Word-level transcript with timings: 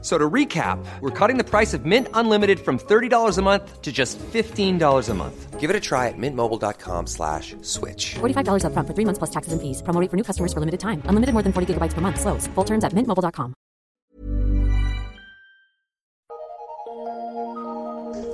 So 0.00 0.16
to 0.16 0.30
recap, 0.30 0.78
we're 1.00 1.10
cutting 1.10 1.38
the 1.38 1.44
price 1.44 1.74
of 1.74 1.84
Mint 1.84 2.06
Unlimited 2.14 2.60
from 2.60 2.78
$30 2.78 3.36
a 3.36 3.42
month 3.42 3.82
to 3.82 3.90
just 3.90 4.16
$15 4.18 5.08
a 5.08 5.14
month. 5.14 5.58
Give 5.58 5.70
it 5.70 5.74
a 5.74 5.80
try 5.80 6.06
at 6.06 6.14
mintmobile.com 6.16 7.08
slash 7.08 7.56
switch. 7.62 8.14
$45 8.20 8.62
upfront 8.62 8.86
for 8.86 8.94
three 8.94 9.04
months 9.04 9.18
plus 9.18 9.30
taxes 9.30 9.52
and 9.52 9.60
fees. 9.60 9.82
Promo 9.82 10.00
rate 10.00 10.08
for 10.08 10.16
new 10.16 10.22
customers 10.22 10.52
for 10.52 10.60
limited 10.60 10.78
time. 10.78 11.02
Unlimited 11.10 11.34
more 11.34 11.42
than 11.42 11.52
40 11.52 11.74
gigabytes 11.74 11.94
per 11.94 12.00
month. 12.00 12.20
Slows. 12.20 12.46
Full 12.54 12.64
terms 12.64 12.84
at 12.84 12.94
mintmobile.com. 12.94 13.54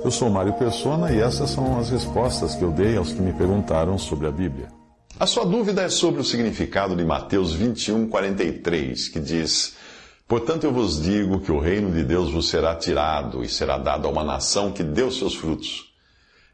Eu 0.05 0.11
sou 0.11 0.29
Mário 0.29 0.53
Persona 0.53 1.11
e 1.11 1.19
essas 1.19 1.49
são 1.49 1.79
as 1.79 1.89
respostas 1.89 2.53
que 2.53 2.63
eu 2.63 2.69
dei 2.69 2.95
aos 2.95 3.11
que 3.11 3.19
me 3.19 3.33
perguntaram 3.33 3.97
sobre 3.97 4.27
a 4.27 4.31
Bíblia. 4.31 4.67
A 5.19 5.25
sua 5.25 5.45
dúvida 5.45 5.81
é 5.81 5.89
sobre 5.89 6.21
o 6.21 6.23
significado 6.23 6.95
de 6.95 7.03
Mateus 7.03 7.53
21, 7.53 8.07
43, 8.07 9.09
que 9.09 9.19
diz: 9.19 9.75
Portanto, 10.27 10.63
eu 10.63 10.71
vos 10.71 10.99
digo 10.99 11.39
que 11.39 11.51
o 11.51 11.59
reino 11.59 11.91
de 11.91 12.03
Deus 12.03 12.31
vos 12.31 12.49
será 12.49 12.75
tirado 12.75 13.43
e 13.43 13.49
será 13.49 13.77
dado 13.77 14.07
a 14.07 14.11
uma 14.11 14.23
nação 14.23 14.71
que 14.71 14.83
deu 14.83 15.11
seus 15.11 15.35
frutos. 15.35 15.93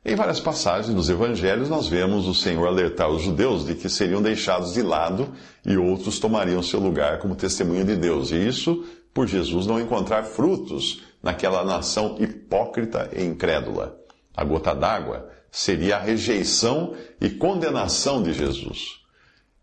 Em 0.04 0.16
várias 0.16 0.40
passagens 0.40 0.94
dos 0.94 1.10
evangelhos, 1.10 1.70
nós 1.70 1.88
vemos 1.88 2.28
o 2.28 2.34
Senhor 2.34 2.68
alertar 2.68 3.10
os 3.10 3.22
judeus 3.22 3.66
de 3.66 3.76
que 3.76 3.88
seriam 3.88 4.22
deixados 4.22 4.74
de 4.74 4.82
lado 4.82 5.30
e 5.66 5.78
outros 5.78 6.20
tomariam 6.20 6.62
seu 6.62 6.80
lugar 6.80 7.20
como 7.20 7.36
testemunho 7.36 7.86
de 7.86 7.96
Deus. 7.96 8.32
E 8.32 8.36
isso 8.36 8.84
por 9.14 9.28
Jesus 9.28 9.68
não 9.68 9.80
encontrar 9.80 10.24
frutos 10.24 11.04
naquela 11.22 11.64
nação 11.64 12.18
hipócrita 12.20 13.10
e 13.16 13.24
incrédula. 13.24 13.96
A 14.36 14.44
gota 14.44 14.74
d'água 14.74 15.30
seria 15.52 15.98
a 15.98 16.00
rejeição 16.00 16.94
e 17.20 17.30
condenação 17.30 18.24
de 18.24 18.34
Jesus. 18.34 19.02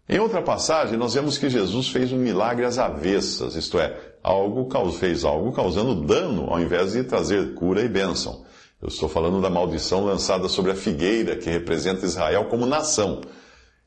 Em 0.09 0.19
outra 0.19 0.41
passagem, 0.41 0.97
nós 0.97 1.15
vemos 1.15 1.37
que 1.37 1.51
Jesus 1.51 1.89
fez 1.89 2.13
um 2.13 2.17
milagre 2.17 2.65
às 2.65 2.79
avessas, 2.79 3.57
isto 3.57 3.79
é, 3.79 4.08
algo 4.23 4.69
fez 4.93 5.25
algo 5.25 5.53
causando 5.53 5.95
dano 6.07 6.47
ao 6.49 6.61
invés 6.61 6.93
de 6.93 7.05
trazer 7.05 7.55
cura 7.55 7.83
e 7.83 7.89
bênção. 7.89 8.45
Eu 8.81 8.89
estou 8.89 9.09
falando 9.09 9.41
da 9.41 9.51
maldição 9.51 10.05
lançada 10.05 10.49
sobre 10.49 10.71
a 10.71 10.75
figueira 10.75 11.37
que 11.37 11.51
representa 11.51 12.07
Israel 12.07 12.45
como 12.45 12.65
nação. 12.65 13.21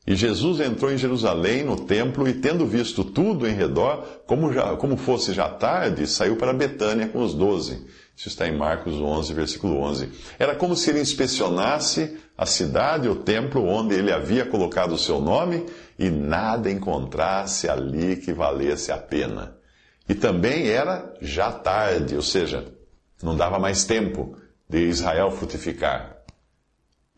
E 0.06 0.16
Jesus 0.16 0.58
entrou 0.58 0.92
em 0.92 0.98
Jerusalém, 0.98 1.62
no 1.62 1.76
templo, 1.76 2.28
e 2.28 2.34
tendo 2.34 2.66
visto 2.66 3.04
tudo 3.04 3.46
em 3.46 3.54
redor, 3.54 4.04
como, 4.26 4.52
já, 4.52 4.76
como 4.76 4.96
fosse 4.96 5.32
já 5.32 5.48
tarde, 5.48 6.06
saiu 6.08 6.36
para 6.36 6.52
Betânia 6.52 7.06
com 7.06 7.22
os 7.22 7.34
doze. 7.34 7.86
Isso 8.16 8.28
está 8.28 8.48
em 8.48 8.56
Marcos 8.56 8.94
11, 8.94 9.32
versículo 9.32 9.78
11. 9.78 10.10
Era 10.38 10.56
como 10.56 10.74
se 10.74 10.90
ele 10.90 11.00
inspecionasse 11.00 12.16
a 12.36 12.44
cidade, 12.44 13.08
o 13.08 13.14
templo 13.14 13.64
onde 13.64 13.94
ele 13.94 14.12
havia 14.12 14.44
colocado 14.44 14.92
o 14.92 14.98
seu 14.98 15.20
nome, 15.20 15.64
e 15.96 16.10
nada 16.10 16.70
encontrasse 16.70 17.68
ali 17.68 18.16
que 18.16 18.32
valesse 18.32 18.90
a 18.90 18.98
pena. 18.98 19.56
E 20.08 20.14
também 20.14 20.68
era 20.68 21.14
já 21.20 21.52
tarde, 21.52 22.14
ou 22.16 22.22
seja, 22.22 22.66
não 23.22 23.36
dava 23.36 23.58
mais 23.58 23.84
tempo 23.84 24.36
de 24.68 24.80
Israel 24.80 25.30
frutificar. 25.30 26.16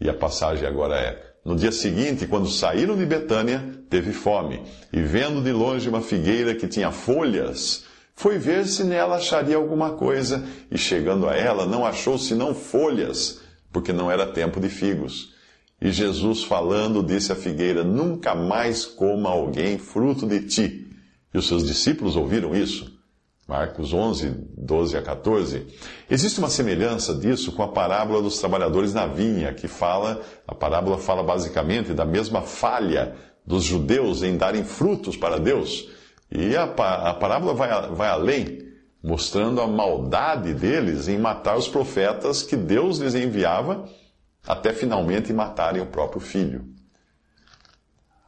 E 0.01 0.09
a 0.09 0.15
passagem 0.15 0.67
agora 0.67 0.97
é: 0.97 1.35
no 1.45 1.57
dia 1.57 1.73
seguinte, 1.73 2.27
quando 2.27 2.49
saíram 2.49 2.97
de 2.97 3.07
Betânia, 3.07 3.63
teve 3.89 4.13
fome, 4.13 4.63
e 4.93 5.01
vendo 5.01 5.43
de 5.43 5.53
longe 5.53 5.89
uma 5.89 6.01
figueira 6.01 6.55
que 6.55 6.67
tinha 6.67 6.91
folhas, 6.91 7.85
foi 8.15 8.39
ver 8.39 8.67
se 8.67 8.85
nela 8.85 9.17
acharia 9.17 9.57
alguma 9.57 9.93
coisa, 9.93 10.45
e 10.71 10.79
chegando 10.79 11.29
a 11.29 11.37
ela, 11.37 11.67
não 11.67 11.85
achou 11.85 12.19
senão 12.19 12.55
folhas, 12.55 13.41
porque 13.73 13.93
não 13.93 14.11
era 14.11 14.27
tempo 14.27 14.61
de 14.61 14.69
figos. 14.69 15.35
E 15.81 15.91
Jesus, 15.91 16.45
falando, 16.45 17.03
disse 17.03 17.33
à 17.33 17.37
figueira: 17.37 17.85
Nunca 17.85 18.35
mais 18.35 18.87
coma 18.87 19.29
alguém 19.29 19.79
fruto 19.79 20.27
de 20.27 20.41
ti. 20.41 20.87
E 21.35 21.39
os 21.39 21.49
seus 21.49 21.67
discípulos 21.67 22.15
ouviram 22.15 22.55
isso. 22.55 22.95
Marcos 23.47 23.93
11, 23.93 24.35
12 24.57 24.97
a 24.97 25.03
14. 25.03 25.67
Existe 26.09 26.39
uma 26.39 26.49
semelhança 26.49 27.15
disso 27.15 27.53
com 27.53 27.63
a 27.63 27.69
parábola 27.69 28.23
dos 28.23 28.39
trabalhadores 28.39 28.95
na 28.95 29.07
vinha, 29.07 29.53
que 29.53 29.69
fala, 29.69 30.23
a 30.47 30.55
parábola 30.55 30.97
fala 30.97 31.23
basicamente 31.23 31.93
da 31.93 32.05
mesma 32.05 32.41
falha 32.41 33.15
dos 33.45 33.65
judeus 33.65 34.23
em 34.23 34.39
darem 34.39 34.65
frutos 34.65 35.17
para 35.17 35.39
Deus. 35.39 35.91
E 36.31 36.57
a, 36.57 36.63
a 36.63 37.15
parábola 37.15 37.53
vai, 37.53 37.91
vai 37.91 38.09
além, 38.09 38.61
mostrando 39.03 39.61
a 39.61 39.67
maldade 39.67 40.55
deles 40.55 41.09
em 41.09 41.19
matar 41.19 41.59
os 41.59 41.69
profetas 41.69 42.43
que 42.43 42.57
Deus 42.57 42.99
lhes 42.99 43.15
enviava 43.15 43.87
até 44.47 44.73
finalmente 44.73 45.33
matarem 45.33 45.83
o 45.83 45.87
próprio 45.87 46.21
filho. 46.21 46.74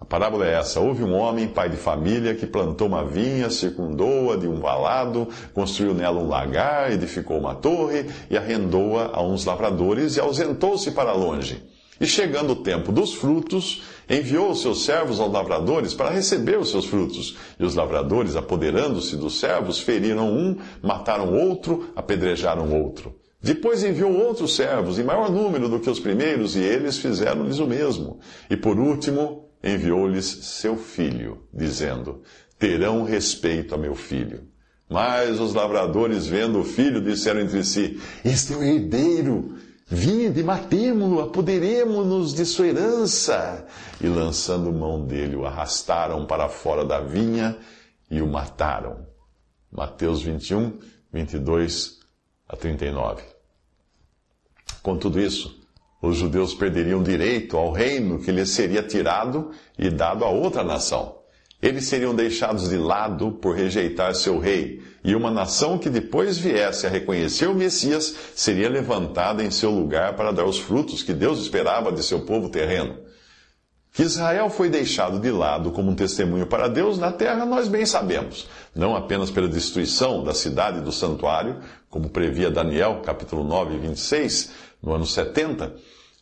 A 0.06 0.09
parábola 0.09 0.47
é 0.47 0.53
essa: 0.53 0.78
houve 0.78 1.03
um 1.03 1.12
homem, 1.12 1.49
pai 1.49 1.69
de 1.69 1.77
família, 1.77 2.33
que 2.33 2.47
plantou 2.47 2.87
uma 2.87 3.05
vinha, 3.05 3.50
circundou-a 3.50 4.37
de 4.37 4.47
um 4.47 4.61
valado, 4.61 5.27
construiu 5.53 5.94
nela 5.94 6.21
um 6.21 6.28
lagar, 6.28 6.93
edificou 6.93 7.37
uma 7.37 7.56
torre 7.56 8.06
e 8.31 8.37
arrendou-a 8.37 9.11
a 9.12 9.21
uns 9.21 9.45
lavradores 9.45 10.16
e 10.16 10.21
ausentou-se 10.21 10.93
para 10.93 11.12
longe. 11.12 11.61
E 12.00 12.06
chegando 12.06 12.53
o 12.53 12.62
tempo 12.62 12.93
dos 12.93 13.15
frutos, 13.15 13.83
enviou 14.09 14.50
os 14.50 14.62
seus 14.62 14.84
servos 14.84 15.19
aos 15.19 15.33
lavradores 15.33 15.93
para 15.93 16.11
receber 16.11 16.56
os 16.56 16.71
seus 16.71 16.87
frutos. 16.87 17.37
E 17.59 17.65
os 17.65 17.75
lavradores, 17.75 18.37
apoderando-se 18.37 19.16
dos 19.16 19.41
servos, 19.41 19.81
feriram 19.81 20.28
um, 20.28 20.56
mataram 20.81 21.34
outro, 21.34 21.91
apedrejaram 21.97 22.81
outro. 22.81 23.16
Depois 23.43 23.83
enviou 23.83 24.12
outros 24.12 24.55
servos, 24.55 25.00
em 25.00 25.05
maior 25.05 25.33
número 25.33 25.69
do 25.69 25.81
que 25.81 25.91
os 25.91 25.99
primeiros, 25.99 26.55
e 26.55 26.61
eles 26.61 26.97
fizeram-lhes 26.97 27.59
o 27.59 27.66
mesmo. 27.66 28.21
E 28.49 28.56
por 28.56 28.78
último, 28.78 29.46
enviou-lhes 29.66 30.25
seu 30.25 30.77
filho, 30.77 31.43
dizendo: 31.53 32.22
Terão 32.59 33.04
respeito 33.04 33.75
a 33.75 33.78
meu 33.78 33.94
filho. 33.94 34.49
Mas 34.88 35.41
os 35.41 35.53
lavradores, 35.53 36.27
vendo 36.27 36.60
o 36.60 36.65
filho, 36.65 37.00
disseram 37.00 37.41
entre 37.41 37.65
si: 37.65 38.00
Este 38.25 38.53
é 38.53 38.56
o 38.56 38.62
herdeiro. 38.62 39.56
Vinde, 39.88 40.43
matemo-lo, 40.43 41.21
apoderemo-nos 41.21 42.34
de 42.34 42.44
sua 42.44 42.66
herança. 42.66 43.66
E 44.00 44.09
lançando 44.09 44.72
mão 44.72 45.04
dele, 45.04 45.37
o 45.37 45.47
arrastaram 45.47 46.27
para 46.27 46.48
fora 46.48 46.84
da 46.84 47.00
vinha 47.00 47.56
e 48.10 48.21
o 48.21 48.27
mataram. 48.27 49.06
Mateus 49.71 50.22
21, 50.22 50.78
22 51.12 52.00
a 52.48 52.56
39. 52.56 53.22
Com 54.83 54.97
tudo 54.97 55.21
isso, 55.21 55.66
os 56.06 56.17
judeus 56.17 56.55
perderiam 56.55 57.03
direito 57.03 57.56
ao 57.56 57.72
reino 57.72 58.19
que 58.19 58.31
lhes 58.31 58.50
seria 58.50 58.83
tirado 58.83 59.50
e 59.78 59.91
dado 59.91 60.25
a 60.25 60.28
outra 60.28 60.62
nação. 60.62 61.17
Eles 61.61 61.87
seriam 61.87 62.15
deixados 62.15 62.69
de 62.69 62.77
lado 62.77 63.33
por 63.33 63.56
rejeitar 63.56 64.15
seu 64.15 64.39
rei, 64.39 64.83
e 65.03 65.15
uma 65.15 65.31
nação 65.31 65.78
que 65.78 65.89
depois 65.89 66.37
viesse 66.37 66.87
a 66.87 66.91
reconhecer 66.91 67.47
o 67.47 67.55
Messias 67.55 68.15
seria 68.34 68.69
levantada 68.69 69.43
em 69.43 69.50
seu 69.50 69.71
lugar 69.71 70.15
para 70.16 70.33
dar 70.33 70.45
os 70.45 70.59
frutos 70.59 71.03
que 71.03 71.15
Deus 71.15 71.41
esperava 71.41 71.91
de 71.91 72.03
seu 72.03 72.21
povo 72.21 72.50
terreno. 72.50 72.99
Que 73.93 74.03
Israel 74.03 74.50
foi 74.50 74.69
deixado 74.69 75.19
de 75.19 75.31
lado 75.31 75.71
como 75.71 75.91
um 75.91 75.95
testemunho 75.95 76.47
para 76.47 76.69
Deus 76.69 76.99
na 76.99 77.11
terra, 77.11 77.47
nós 77.47 77.66
bem 77.66 77.87
sabemos. 77.87 78.47
Não 78.75 78.95
apenas 78.95 79.31
pela 79.31 79.49
destruição 79.49 80.22
da 80.22 80.34
cidade 80.34 80.78
e 80.78 80.83
do 80.83 80.93
santuário, 80.93 81.61
como 81.89 82.11
previa 82.11 82.50
Daniel, 82.50 83.00
capítulo 83.03 83.43
9, 83.43 83.78
26, 83.78 84.53
no 84.83 84.93
ano 84.93 85.06
70, 85.06 85.75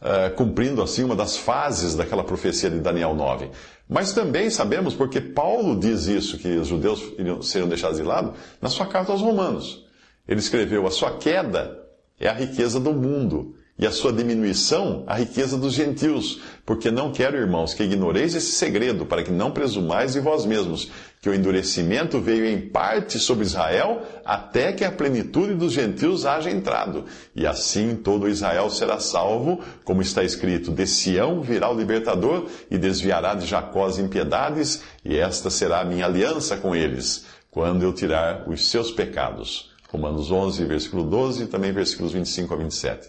eh, 0.04 0.28
cumprindo 0.28 0.82
assim 0.82 1.02
uma 1.02 1.16
das 1.16 1.38
fases 1.38 1.94
daquela 1.94 2.22
profecia 2.22 2.68
de 2.68 2.78
Daniel 2.78 3.14
9. 3.14 3.50
Mas 3.88 4.12
também 4.12 4.50
sabemos 4.50 4.92
porque 4.92 5.18
Paulo 5.18 5.80
diz 5.80 6.06
isso, 6.06 6.36
que 6.36 6.48
os 6.48 6.68
judeus 6.68 7.02
seriam 7.40 7.66
deixados 7.66 7.96
de 7.96 8.02
lado, 8.02 8.34
na 8.60 8.68
sua 8.68 8.84
carta 8.84 9.12
aos 9.12 9.22
Romanos. 9.22 9.86
Ele 10.28 10.40
escreveu: 10.40 10.86
A 10.86 10.90
sua 10.90 11.16
queda 11.16 11.78
é 12.20 12.28
a 12.28 12.34
riqueza 12.34 12.78
do 12.78 12.92
mundo 12.92 13.56
e 13.78 13.86
a 13.86 13.90
sua 13.90 14.12
diminuição 14.12 15.04
a 15.06 15.16
riqueza 15.16 15.56
dos 15.56 15.72
gentios, 15.72 16.40
porque 16.64 16.90
não 16.90 17.10
quero, 17.10 17.36
irmãos, 17.36 17.74
que 17.74 17.82
ignoreis 17.82 18.34
esse 18.34 18.52
segredo, 18.52 19.06
para 19.06 19.22
que 19.22 19.32
não 19.32 19.50
presumais 19.50 20.12
de 20.12 20.20
vós 20.20 20.44
mesmos, 20.44 20.90
que 21.24 21.30
o 21.30 21.34
endurecimento 21.34 22.20
veio 22.20 22.44
em 22.44 22.60
parte 22.60 23.18
sobre 23.18 23.46
Israel, 23.46 24.02
até 24.26 24.74
que 24.74 24.84
a 24.84 24.92
plenitude 24.92 25.54
dos 25.54 25.72
gentios 25.72 26.26
haja 26.26 26.50
entrado. 26.50 27.06
E 27.34 27.46
assim 27.46 27.96
todo 27.96 28.28
Israel 28.28 28.68
será 28.68 29.00
salvo, 29.00 29.58
como 29.84 30.02
está 30.02 30.22
escrito: 30.22 30.70
De 30.70 30.86
Sião 30.86 31.40
virá 31.40 31.70
o 31.70 31.78
libertador, 31.78 32.46
e 32.70 32.76
desviará 32.76 33.34
de 33.34 33.46
Jacó 33.46 33.86
as 33.86 33.98
impiedades, 33.98 34.82
e 35.02 35.16
esta 35.16 35.48
será 35.48 35.80
a 35.80 35.84
minha 35.86 36.04
aliança 36.04 36.58
com 36.58 36.76
eles, 36.76 37.24
quando 37.50 37.84
eu 37.84 37.94
tirar 37.94 38.46
os 38.46 38.68
seus 38.68 38.90
pecados. 38.90 39.72
Romanos 39.90 40.30
11, 40.30 40.62
versículo 40.66 41.04
12, 41.04 41.44
e 41.44 41.46
também 41.46 41.72
versículos 41.72 42.12
25 42.12 42.52
a 42.52 42.56
27. 42.58 43.08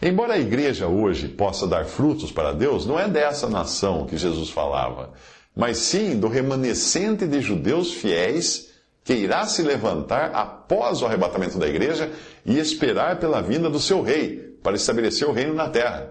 Embora 0.00 0.32
a 0.32 0.38
igreja 0.38 0.86
hoje 0.86 1.28
possa 1.28 1.66
dar 1.66 1.84
frutos 1.84 2.32
para 2.32 2.52
Deus, 2.52 2.86
não 2.86 2.98
é 2.98 3.06
dessa 3.06 3.46
nação 3.46 4.06
que 4.06 4.16
Jesus 4.16 4.48
falava, 4.48 5.12
mas 5.54 5.78
sim 5.78 6.18
do 6.18 6.28
remanescente 6.28 7.26
de 7.26 7.40
judeus 7.40 7.92
fiéis 7.92 8.70
que 9.04 9.14
irá 9.14 9.46
se 9.46 9.62
levantar 9.62 10.30
após 10.34 11.02
o 11.02 11.06
arrebatamento 11.06 11.58
da 11.58 11.68
igreja 11.68 12.10
e 12.44 12.58
esperar 12.58 13.18
pela 13.18 13.42
vinda 13.42 13.68
do 13.68 13.80
seu 13.80 14.00
rei, 14.00 14.56
para 14.62 14.76
estabelecer 14.76 15.28
o 15.28 15.32
reino 15.32 15.54
na 15.54 15.68
terra. 15.68 16.08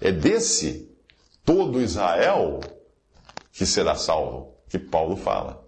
É 0.00 0.12
desse 0.12 0.90
todo 1.44 1.80
Israel 1.80 2.60
que 3.52 3.64
será 3.64 3.94
salvo, 3.94 4.54
que 4.68 4.78
Paulo 4.78 5.16
fala. 5.16 5.64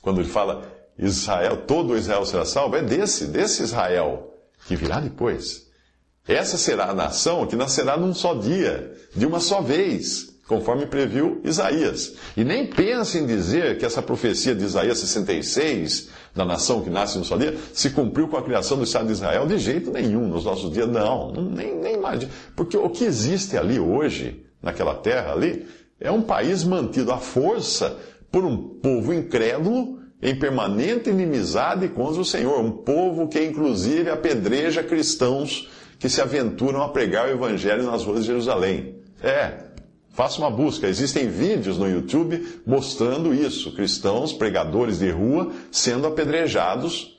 Quando 0.00 0.20
ele 0.20 0.28
fala 0.28 0.64
Israel, 0.98 1.66
todo 1.66 1.96
Israel 1.96 2.24
será 2.24 2.44
salvo, 2.44 2.76
é 2.76 2.82
desse, 2.82 3.26
desse 3.26 3.62
Israel 3.62 4.34
que 4.66 4.76
virá 4.76 5.00
depois. 5.00 5.68
Essa 6.26 6.56
será 6.56 6.90
a 6.90 6.94
nação 6.94 7.46
que 7.46 7.56
nascerá 7.56 7.96
num 7.96 8.14
só 8.14 8.34
dia, 8.34 8.94
de 9.14 9.26
uma 9.26 9.40
só 9.40 9.60
vez 9.60 10.37
conforme 10.48 10.86
previu 10.86 11.40
Isaías. 11.44 12.14
E 12.34 12.42
nem 12.42 12.66
pense 12.66 13.18
em 13.18 13.26
dizer 13.26 13.78
que 13.78 13.84
essa 13.84 14.00
profecia 14.00 14.54
de 14.54 14.64
Isaías 14.64 14.98
66, 14.98 16.08
da 16.34 16.44
nação 16.44 16.80
que 16.80 16.88
nasce 16.88 17.18
no 17.18 17.24
só 17.24 17.36
dia, 17.36 17.54
se 17.74 17.90
cumpriu 17.90 18.26
com 18.26 18.38
a 18.38 18.42
criação 18.42 18.78
do 18.78 18.84
Estado 18.84 19.06
de 19.06 19.12
Israel 19.12 19.46
de 19.46 19.58
jeito 19.58 19.92
nenhum 19.92 20.26
nos 20.26 20.46
nossos 20.46 20.72
dias. 20.72 20.88
Não, 20.88 21.32
nem, 21.32 21.76
nem 21.76 21.94
imagina. 21.94 22.32
Porque 22.56 22.76
o 22.78 22.88
que 22.88 23.04
existe 23.04 23.58
ali 23.58 23.78
hoje, 23.78 24.42
naquela 24.62 24.94
terra 24.94 25.32
ali, 25.32 25.66
é 26.00 26.10
um 26.10 26.22
país 26.22 26.64
mantido 26.64 27.12
à 27.12 27.18
força 27.18 27.96
por 28.32 28.44
um 28.44 28.56
povo 28.56 29.12
incrédulo 29.12 29.98
em 30.22 30.34
permanente 30.34 31.10
inimizade 31.10 31.88
contra 31.88 32.22
o 32.22 32.24
Senhor. 32.24 32.58
Um 32.58 32.70
povo 32.70 33.28
que, 33.28 33.44
inclusive, 33.44 34.08
apedreja 34.08 34.82
cristãos 34.82 35.68
que 35.98 36.08
se 36.08 36.22
aventuram 36.22 36.82
a 36.82 36.88
pregar 36.88 37.28
o 37.28 37.32
evangelho 37.32 37.84
nas 37.84 38.02
ruas 38.02 38.20
de 38.20 38.28
Jerusalém. 38.28 38.96
É, 39.22 39.67
Faça 40.12 40.38
uma 40.38 40.50
busca. 40.50 40.88
Existem 40.88 41.28
vídeos 41.28 41.78
no 41.78 41.88
YouTube 41.88 42.60
mostrando 42.66 43.32
isso. 43.34 43.72
Cristãos, 43.72 44.32
pregadores 44.32 44.98
de 44.98 45.10
rua, 45.10 45.52
sendo 45.70 46.06
apedrejados 46.06 47.17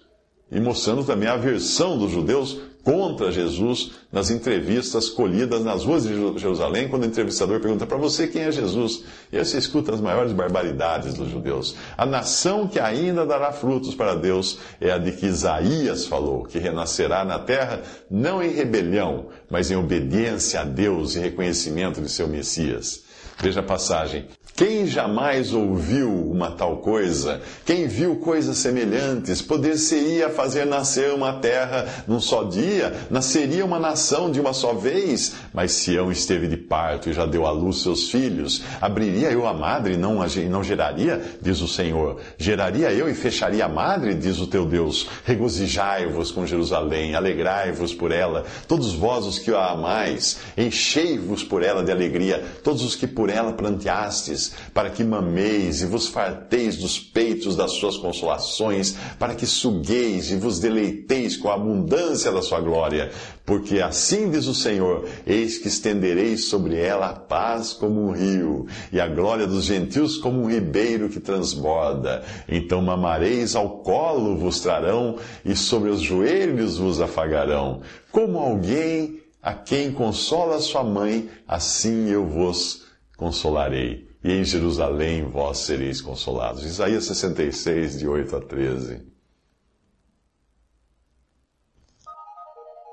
e 0.51 0.59
mostrando 0.59 1.03
também 1.03 1.27
a 1.27 1.33
aversão 1.33 1.97
dos 1.97 2.11
judeus 2.11 2.59
contra 2.83 3.31
Jesus 3.31 3.91
nas 4.11 4.31
entrevistas 4.31 5.09
colhidas 5.09 5.63
nas 5.63 5.83
ruas 5.83 6.03
de 6.03 6.39
Jerusalém, 6.39 6.87
quando 6.87 7.03
o 7.03 7.05
entrevistador 7.05 7.59
pergunta 7.59 7.85
para 7.85 7.97
você 7.97 8.27
quem 8.27 8.43
é 8.43 8.51
Jesus. 8.51 9.03
E 9.31 9.37
aí 9.37 9.45
você 9.45 9.57
escuta 9.57 9.93
as 9.93 10.01
maiores 10.01 10.31
barbaridades 10.31 11.13
dos 11.13 11.29
judeus. 11.29 11.75
A 11.97 12.05
nação 12.05 12.67
que 12.67 12.79
ainda 12.79 13.25
dará 13.25 13.51
frutos 13.51 13.93
para 13.93 14.15
Deus 14.15 14.59
é 14.79 14.91
a 14.91 14.97
de 14.97 15.11
que 15.11 15.27
Isaías 15.27 16.05
falou, 16.05 16.45
que 16.45 16.57
renascerá 16.57 17.23
na 17.23 17.37
terra 17.37 17.81
não 18.09 18.41
em 18.41 18.49
rebelião, 18.49 19.27
mas 19.49 19.69
em 19.69 19.75
obediência 19.75 20.61
a 20.61 20.63
Deus 20.63 21.15
e 21.15 21.19
reconhecimento 21.19 22.01
de 22.01 22.09
seu 22.09 22.27
Messias. 22.27 23.03
Veja 23.41 23.59
a 23.59 23.63
passagem. 23.63 24.25
Quem 24.59 24.85
jamais 24.85 25.53
ouviu 25.53 26.13
uma 26.13 26.51
tal 26.51 26.79
coisa? 26.79 27.39
Quem 27.65 27.87
viu 27.87 28.17
coisas 28.17 28.57
semelhantes? 28.57 29.41
Poder-se-ia 29.41 30.29
fazer 30.29 30.65
nascer 30.65 31.13
uma 31.13 31.31
terra 31.31 31.87
num 32.05 32.19
só 32.19 32.43
dia? 32.43 32.93
Nasceria 33.09 33.63
uma 33.63 33.79
nação 33.79 34.29
de 34.29 34.37
uma 34.37 34.51
só 34.51 34.73
vez? 34.73 35.33
Mas 35.53 35.71
Sião 35.71 36.11
esteve 36.11 36.45
de 36.45 36.57
parto 36.57 37.09
e 37.09 37.13
já 37.13 37.25
deu 37.25 37.45
à 37.45 37.51
luz 37.51 37.83
seus 37.83 38.11
filhos. 38.11 38.61
Abriria 38.81 39.31
eu 39.31 39.47
a 39.47 39.53
madre 39.53 39.93
e 39.93 39.97
não, 39.97 40.19
não 40.49 40.61
geraria? 40.61 41.21
Diz 41.41 41.61
o 41.61 41.67
Senhor. 41.69 42.19
Geraria 42.37 42.91
eu 42.91 43.09
e 43.09 43.13
fecharia 43.13 43.63
a 43.63 43.69
madre? 43.69 44.13
Diz 44.13 44.41
o 44.41 44.47
teu 44.47 44.65
Deus. 44.65 45.07
Regozijai-vos 45.23 46.31
com 46.31 46.45
Jerusalém, 46.45 47.15
alegrai-vos 47.15 47.93
por 47.93 48.11
ela, 48.11 48.43
todos 48.67 48.91
vós 48.91 49.25
os 49.25 49.39
que 49.39 49.51
a 49.51 49.69
amais, 49.69 50.39
enchei-vos 50.57 51.45
por 51.45 51.63
ela 51.63 51.81
de 51.81 51.93
alegria, 51.93 52.43
todos 52.61 52.83
os 52.83 52.93
que 52.93 53.07
por 53.07 53.29
ela 53.29 53.53
planteastes 53.53 54.48
para 54.73 54.89
que 54.89 55.03
mameis 55.03 55.81
e 55.81 55.85
vos 55.85 56.07
farteis 56.07 56.77
dos 56.77 56.99
peitos 56.99 57.55
das 57.55 57.71
suas 57.71 57.97
consolações, 57.97 58.95
para 59.17 59.35
que 59.35 59.45
sugueis 59.45 60.31
e 60.31 60.35
vos 60.35 60.59
deleiteis 60.59 61.35
com 61.37 61.49
a 61.49 61.55
abundância 61.55 62.31
da 62.31 62.41
sua 62.41 62.59
glória. 62.59 63.11
Porque 63.45 63.81
assim 63.81 64.29
diz 64.29 64.45
o 64.45 64.53
Senhor: 64.53 65.07
Eis 65.25 65.57
que 65.57 65.67
estendereis 65.67 66.45
sobre 66.45 66.77
ela 66.77 67.09
a 67.09 67.13
paz 67.13 67.73
como 67.73 68.07
um 68.07 68.11
rio, 68.11 68.67
e 68.91 68.99
a 68.99 69.07
glória 69.07 69.47
dos 69.47 69.65
gentios 69.65 70.17
como 70.17 70.41
um 70.41 70.49
ribeiro 70.49 71.09
que 71.09 71.19
transborda. 71.19 72.23
Então 72.47 72.81
mamareis 72.81 73.55
ao 73.55 73.79
colo 73.79 74.37
vos 74.37 74.59
trarão, 74.59 75.17
e 75.43 75.55
sobre 75.55 75.89
os 75.89 75.99
joelhos 75.99 76.77
vos 76.77 77.01
afagarão. 77.01 77.81
Como 78.11 78.37
alguém 78.37 79.19
a 79.41 79.53
quem 79.53 79.91
consola 79.91 80.59
sua 80.59 80.83
mãe, 80.83 81.29
assim 81.47 82.09
eu 82.09 82.27
vos 82.27 82.83
consolarei 83.17 84.08
e 84.23 84.31
em 84.31 84.43
Jerusalém 84.43 85.23
vós 85.23 85.59
sereis 85.59 86.01
consolados. 86.01 86.65
Isaías 86.65 87.05
66, 87.05 87.99
de 87.99 88.07
8 88.07 88.35
a 88.35 88.41
13. 88.41 89.01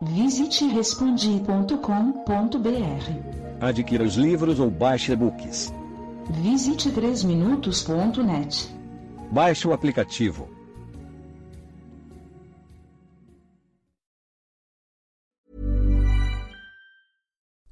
Visite 0.02 0.66
respondi.com.br. 0.66 1.76
Adquira 3.60 4.04
os 4.04 4.14
livros 4.14 4.60
ou 4.60 4.70
baixe 4.70 5.12
e-books. 5.12 5.72
Visite 6.30 6.90
3minutos.net. 6.90 8.68
Baixe 9.32 9.66
o 9.66 9.72
aplicativo. 9.72 10.48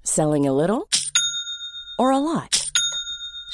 Selling 0.03 0.47
a 0.47 0.53
little 0.53 0.89
or 1.99 2.13
a 2.13 2.19
lot? 2.19 2.64